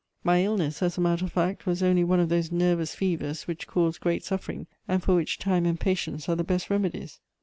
[0.23, 3.67] "My illness, as a matter of fact, was only one of those nervous fevers which
[3.67, 7.19] cause great suffering, and for which time and patience are the best remedies.